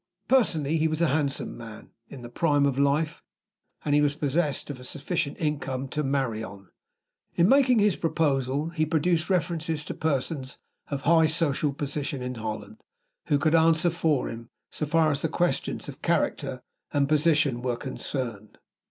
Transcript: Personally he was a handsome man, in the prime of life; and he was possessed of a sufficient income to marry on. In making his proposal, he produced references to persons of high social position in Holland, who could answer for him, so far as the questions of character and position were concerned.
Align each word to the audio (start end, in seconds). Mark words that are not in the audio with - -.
Personally 0.27 0.77
he 0.77 0.87
was 0.87 0.99
a 0.99 1.09
handsome 1.09 1.55
man, 1.55 1.91
in 2.09 2.23
the 2.23 2.27
prime 2.29 2.65
of 2.65 2.79
life; 2.79 3.21
and 3.85 3.93
he 3.93 4.01
was 4.01 4.15
possessed 4.15 4.71
of 4.71 4.79
a 4.79 4.83
sufficient 4.83 5.37
income 5.37 5.87
to 5.89 6.01
marry 6.03 6.43
on. 6.43 6.69
In 7.35 7.47
making 7.47 7.77
his 7.77 7.95
proposal, 7.95 8.69
he 8.69 8.83
produced 8.83 9.29
references 9.29 9.85
to 9.85 9.93
persons 9.93 10.57
of 10.87 11.01
high 11.01 11.27
social 11.27 11.71
position 11.71 12.23
in 12.23 12.33
Holland, 12.33 12.81
who 13.27 13.37
could 13.37 13.53
answer 13.53 13.91
for 13.91 14.27
him, 14.27 14.49
so 14.71 14.87
far 14.87 15.11
as 15.11 15.21
the 15.21 15.29
questions 15.29 15.87
of 15.87 16.01
character 16.01 16.63
and 16.91 17.07
position 17.07 17.61
were 17.61 17.77
concerned. 17.77 18.57